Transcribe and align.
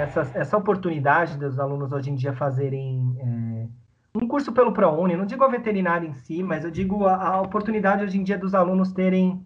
essa, 0.00 0.30
essa 0.34 0.56
oportunidade 0.56 1.36
dos 1.36 1.58
alunos 1.58 1.92
hoje 1.92 2.10
em 2.10 2.14
dia 2.14 2.32
fazerem 2.32 3.16
é, 3.18 3.66
um 4.14 4.26
curso 4.26 4.52
pelo 4.52 4.72
ProUni, 4.72 5.16
não 5.16 5.26
digo 5.26 5.44
a 5.44 5.48
veterinária 5.48 6.06
em 6.06 6.14
si, 6.14 6.42
mas 6.42 6.64
eu 6.64 6.70
digo 6.70 7.06
a, 7.06 7.14
a 7.14 7.40
oportunidade 7.40 8.02
hoje 8.02 8.18
em 8.18 8.24
dia 8.24 8.38
dos 8.38 8.54
alunos 8.54 8.92
terem 8.92 9.44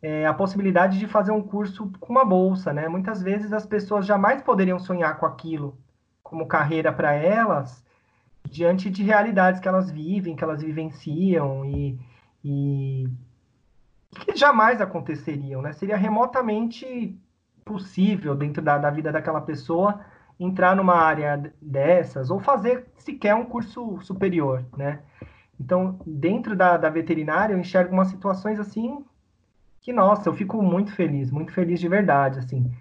é, 0.00 0.26
a 0.26 0.34
possibilidade 0.34 0.98
de 0.98 1.06
fazer 1.06 1.32
um 1.32 1.42
curso 1.42 1.90
com 1.98 2.12
uma 2.12 2.24
bolsa, 2.24 2.72
né? 2.72 2.86
Muitas 2.86 3.20
vezes 3.22 3.52
as 3.52 3.66
pessoas 3.66 4.06
jamais 4.06 4.42
poderiam 4.42 4.78
sonhar 4.78 5.18
com 5.18 5.26
aquilo 5.26 5.76
como 6.22 6.46
carreira 6.46 6.92
para 6.92 7.14
elas, 7.14 7.82
diante 8.44 8.90
de 8.90 9.02
realidades 9.02 9.60
que 9.60 9.66
elas 9.66 9.90
vivem, 9.90 10.36
que 10.36 10.44
elas 10.44 10.62
vivenciam 10.62 11.64
e, 11.64 11.98
e 12.44 13.08
que 14.10 14.36
jamais 14.36 14.80
aconteceriam, 14.80 15.62
né? 15.62 15.72
Seria 15.72 15.96
remotamente 15.96 17.18
possível 17.68 18.34
dentro 18.34 18.62
da, 18.62 18.78
da 18.78 18.88
vida 18.88 19.12
daquela 19.12 19.42
pessoa 19.42 20.00
entrar 20.40 20.74
numa 20.74 20.94
área 20.94 21.52
dessas 21.60 22.30
ou 22.30 22.40
fazer 22.40 22.86
sequer 22.96 23.34
um 23.34 23.44
curso 23.44 24.00
superior, 24.00 24.64
né? 24.76 25.00
Então, 25.60 26.00
dentro 26.06 26.56
da, 26.56 26.76
da 26.76 26.88
veterinária, 26.88 27.52
eu 27.52 27.58
enxergo 27.58 27.92
umas 27.92 28.08
situações 28.08 28.58
assim 28.58 29.04
que, 29.80 29.92
nossa, 29.92 30.28
eu 30.28 30.34
fico 30.34 30.62
muito 30.62 30.92
feliz, 30.92 31.30
muito 31.30 31.52
feliz 31.52 31.78
de 31.80 31.88
verdade, 31.88 32.38
assim. 32.38 32.72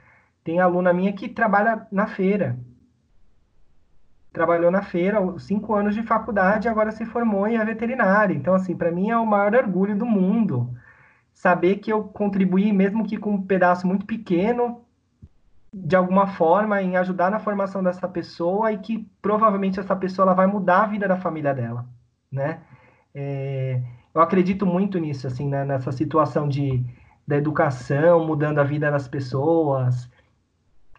Tem 0.44 0.60
aluna 0.60 0.94
minha 0.94 1.12
que 1.12 1.28
trabalha 1.28 1.86
na 1.92 2.08
feira. 2.08 2.58
Trabalhou 4.32 4.70
na 4.70 4.84
feira, 4.84 5.20
cinco 5.40 5.74
anos 5.74 5.96
de 5.96 6.04
faculdade, 6.04 6.70
agora 6.70 6.92
se 6.92 7.06
formou 7.06 7.48
em 7.48 7.58
veterinária. 7.66 8.34
Então, 8.34 8.54
assim, 8.54 8.78
para 8.78 8.92
mim 8.92 9.10
é 9.10 9.18
o 9.18 9.26
maior 9.26 9.56
orgulho 9.56 9.98
do 9.98 10.06
mundo 10.06 10.72
saber 11.38 11.78
que 11.78 11.94
eu 11.94 12.04
contribuí, 12.04 12.74
mesmo 12.74 13.06
que 13.06 13.16
com 13.16 13.36
um 13.36 13.42
pedaço 13.42 13.86
muito 13.86 14.08
pequeno, 14.08 14.82
de 15.72 15.96
alguma 15.96 16.26
forma, 16.26 16.82
em 16.82 16.98
ajudar 16.98 17.30
na 17.30 17.40
formação 17.40 17.84
dessa 17.84 18.08
pessoa 18.08 18.72
e 18.72 18.80
que 18.80 19.08
provavelmente 19.22 19.80
essa 19.80 19.96
pessoa 19.96 20.26
ela 20.26 20.34
vai 20.34 20.48
mudar 20.48 20.82
a 20.82 20.88
vida 20.88 21.08
da 21.08 21.16
família 21.16 21.54
dela, 21.54 21.86
né? 22.32 22.62
É, 23.14 23.80
eu 24.16 24.20
acredito 24.20 24.66
muito 24.66 24.98
nisso, 24.98 25.28
assim, 25.28 25.48
né? 25.48 25.64
nessa 25.64 25.92
situação 25.92 26.50
de, 26.50 26.84
da 27.28 27.38
educação, 27.38 28.26
mudando 28.26 28.58
a 28.58 28.64
vida 28.64 28.90
das 28.90 29.08
pessoas, 29.08 30.10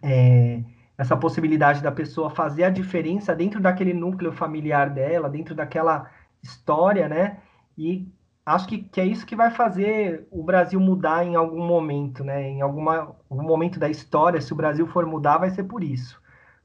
é, 0.01 0.63
essa 0.97 1.17
possibilidade 1.17 1.83
da 1.83 1.91
pessoa 1.91 2.31
fazer 2.31 2.63
a 2.63 2.71
diferença 2.71 3.35
dentro 3.35 3.61
daquele 3.61 3.93
núcleo 3.93 4.31
familiar 4.31 4.89
dela, 4.89 5.29
dentro 5.29 5.53
daquela 5.53 6.09
história, 6.41 7.09
né? 7.09 7.39
E 7.77 8.07
acho 8.49 8.67
que, 8.69 8.79
que 8.79 9.01
é 9.01 9.05
isso 9.05 9.27
que 9.27 9.37
vai 9.37 9.51
fazer 9.51 10.27
o 10.31 10.43
Brasil 10.43 10.81
mudar 10.81 11.25
em 11.25 11.35
algum 11.37 11.65
momento, 11.67 12.25
né? 12.25 12.49
Em 12.49 12.61
alguma, 12.63 13.15
algum 13.29 13.43
momento 13.47 13.79
da 13.79 13.89
história, 13.89 14.41
se 14.41 14.53
o 14.53 14.57
Brasil 14.57 14.87
for 14.87 15.05
mudar, 15.07 15.39
vai 15.39 15.51
ser 15.51 15.65
por 15.65 15.83
isso. 15.83 16.21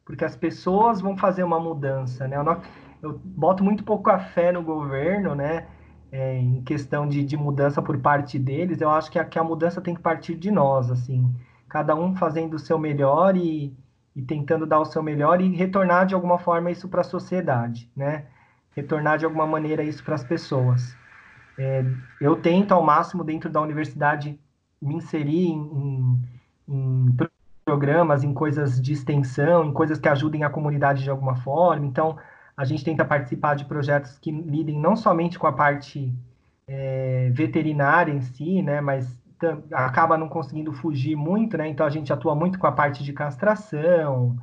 Porque 0.06 0.26
as 0.26 0.36
pessoas 0.36 1.02
vão 1.02 1.18
fazer 1.18 1.44
uma 1.44 1.60
mudança, 1.60 2.28
né? 2.28 2.38
Eu, 2.38 2.44
não, 2.44 2.62
eu 3.02 3.20
boto 3.24 3.64
muito 3.64 3.84
pouco 3.84 4.10
a 4.10 4.20
fé 4.20 4.52
no 4.52 4.64
governo, 4.64 5.36
né? 5.36 5.68
É, 6.12 6.38
em 6.38 6.62
questão 6.64 7.08
de, 7.08 7.24
de 7.24 7.36
mudança 7.36 7.82
por 7.82 7.98
parte 8.00 8.38
deles, 8.38 8.80
eu 8.82 8.90
acho 8.90 9.10
que 9.12 9.18
a, 9.18 9.26
que 9.26 9.40
a 9.40 9.44
mudança 9.44 9.82
tem 9.82 9.96
que 9.96 10.02
partir 10.02 10.36
de 10.36 10.52
nós, 10.52 10.92
assim. 10.92 11.34
Cada 11.68 11.96
um 11.96 12.16
fazendo 12.16 12.54
o 12.54 12.60
seu 12.60 12.78
melhor 12.78 13.36
e, 13.36 13.76
e 14.16 14.22
tentando 14.22 14.66
dar 14.66 14.80
o 14.80 14.86
seu 14.86 15.02
melhor 15.02 15.42
e 15.42 15.56
retornar 15.56 16.06
de 16.06 16.14
alguma 16.14 16.38
forma 16.38 16.72
isso 16.72 16.88
para 16.88 17.02
a 17.02 17.04
sociedade, 17.04 17.90
né? 17.96 18.26
Retornar 18.72 19.18
de 19.18 19.26
alguma 19.26 19.48
maneira 19.48 19.84
isso 19.84 20.04
para 20.04 20.16
as 20.16 20.24
pessoas. 20.24 20.96
É, 21.58 21.86
eu 22.20 22.36
tento 22.36 22.74
ao 22.74 22.84
máximo 22.84 23.24
dentro 23.24 23.50
da 23.50 23.62
universidade 23.62 24.40
me 24.82 24.96
inserir 24.96 25.48
em, 25.48 26.22
em, 26.68 27.06
em, 27.08 27.18
programas, 27.64 28.24
em 28.24 28.34
coisas 28.34 28.82
de 28.82 28.94
extensão, 28.94 29.66
em 29.66 29.72
coisas 29.72 30.00
que 30.00 30.10
ajudem 30.10 30.44
a 30.44 30.50
comunidade 30.50 31.04
de 31.04 31.10
alguma 31.10 31.36
forma. 31.36 31.86
Então, 31.86 32.18
a 32.56 32.66
gente 32.66 32.84
tenta 32.84 33.06
participar 33.06 33.56
de 33.56 33.66
projetos 33.66 34.18
que 34.20 34.32
lidem 34.32 34.80
não 34.80 34.96
somente 34.96 35.40
com 35.40 35.48
a 35.48 35.54
parte 35.54 36.14
é, 36.68 37.30
veterinária 37.34 38.12
em 38.12 38.22
si, 38.22 38.62
né, 38.62 38.82
mas 38.82 39.22
acaba 39.72 40.18
não 40.18 40.30
conseguindo 40.30 40.72
fugir 40.72 41.16
muito, 41.16 41.58
né? 41.58 41.68
Então 41.68 41.86
a 41.86 41.90
gente 41.90 42.14
atua 42.14 42.36
muito 42.36 42.58
com 42.58 42.68
a 42.68 42.72
parte 42.72 43.04
de 43.04 43.12
castração 43.12 44.38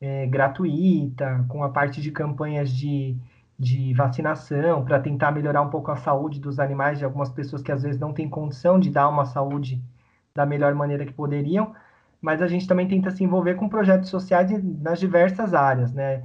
é, 0.00 0.26
gratuita, 0.26 1.44
com 1.48 1.62
a 1.62 1.68
parte 1.68 2.00
de 2.00 2.10
campanhas 2.10 2.70
de 2.70 3.16
de 3.58 3.94
vacinação, 3.94 4.84
para 4.84 5.00
tentar 5.00 5.30
melhorar 5.30 5.62
um 5.62 5.70
pouco 5.70 5.90
a 5.90 5.96
saúde 5.96 6.38
dos 6.40 6.58
animais, 6.58 6.98
de 6.98 7.04
algumas 7.04 7.30
pessoas 7.30 7.62
que 7.62 7.72
às 7.72 7.82
vezes 7.82 7.98
não 7.98 8.12
têm 8.12 8.28
condição 8.28 8.78
de 8.78 8.90
dar 8.90 9.08
uma 9.08 9.24
saúde 9.24 9.82
da 10.34 10.44
melhor 10.44 10.74
maneira 10.74 11.06
que 11.06 11.12
poderiam, 11.12 11.74
mas 12.20 12.42
a 12.42 12.46
gente 12.46 12.66
também 12.66 12.86
tenta 12.86 13.10
se 13.10 13.24
envolver 13.24 13.54
com 13.54 13.68
projetos 13.68 14.10
sociais 14.10 14.50
nas 14.80 15.00
diversas 15.00 15.54
áreas, 15.54 15.92
né? 15.92 16.24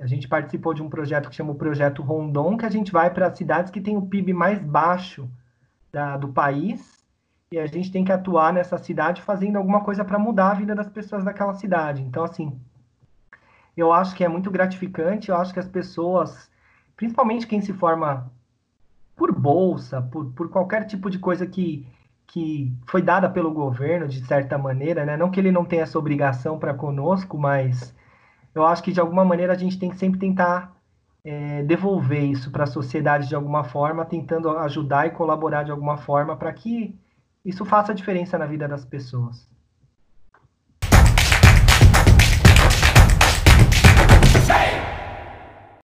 A 0.00 0.06
gente 0.06 0.26
participou 0.26 0.72
de 0.72 0.82
um 0.82 0.88
projeto 0.88 1.28
que 1.28 1.34
chama 1.34 1.52
o 1.52 1.56
Projeto 1.56 2.02
Rondon, 2.02 2.56
que 2.56 2.64
a 2.64 2.70
gente 2.70 2.90
vai 2.90 3.10
para 3.12 3.34
cidades 3.34 3.70
que 3.70 3.80
têm 3.80 3.98
o 3.98 4.06
PIB 4.06 4.32
mais 4.32 4.58
baixo 4.58 5.28
da, 5.92 6.16
do 6.16 6.28
país, 6.28 7.04
e 7.52 7.58
a 7.58 7.66
gente 7.66 7.90
tem 7.90 8.04
que 8.04 8.12
atuar 8.12 8.52
nessa 8.52 8.78
cidade 8.78 9.20
fazendo 9.20 9.56
alguma 9.56 9.82
coisa 9.82 10.04
para 10.04 10.18
mudar 10.18 10.52
a 10.52 10.54
vida 10.54 10.74
das 10.74 10.88
pessoas 10.88 11.24
daquela 11.24 11.52
cidade. 11.52 12.00
Então, 12.00 12.24
assim, 12.24 12.58
eu 13.76 13.92
acho 13.92 14.14
que 14.14 14.24
é 14.24 14.28
muito 14.28 14.50
gratificante, 14.50 15.28
eu 15.28 15.36
acho 15.36 15.52
que 15.52 15.58
as 15.58 15.68
pessoas 15.68 16.50
principalmente 17.00 17.46
quem 17.46 17.62
se 17.62 17.72
forma 17.72 18.30
por 19.16 19.32
bolsa, 19.32 20.02
por, 20.02 20.26
por 20.32 20.50
qualquer 20.50 20.84
tipo 20.84 21.08
de 21.08 21.18
coisa 21.18 21.46
que, 21.46 21.88
que 22.26 22.70
foi 22.86 23.00
dada 23.00 23.26
pelo 23.30 23.50
governo, 23.50 24.06
de 24.06 24.22
certa 24.26 24.58
maneira, 24.58 25.06
né? 25.06 25.16
Não 25.16 25.30
que 25.30 25.40
ele 25.40 25.50
não 25.50 25.64
tenha 25.64 25.84
essa 25.84 25.98
obrigação 25.98 26.58
para 26.58 26.74
conosco, 26.74 27.38
mas 27.38 27.94
eu 28.54 28.66
acho 28.66 28.82
que 28.82 28.92
de 28.92 29.00
alguma 29.00 29.24
maneira 29.24 29.54
a 29.54 29.56
gente 29.56 29.78
tem 29.78 29.88
que 29.88 29.96
sempre 29.96 30.20
tentar 30.20 30.76
é, 31.24 31.62
devolver 31.62 32.22
isso 32.22 32.50
para 32.50 32.64
a 32.64 32.66
sociedade 32.66 33.28
de 33.28 33.34
alguma 33.34 33.64
forma, 33.64 34.04
tentando 34.04 34.50
ajudar 34.58 35.06
e 35.06 35.10
colaborar 35.10 35.62
de 35.62 35.70
alguma 35.70 35.96
forma 35.96 36.36
para 36.36 36.52
que 36.52 36.94
isso 37.42 37.64
faça 37.64 37.94
diferença 37.94 38.36
na 38.36 38.44
vida 38.44 38.68
das 38.68 38.84
pessoas. 38.84 39.48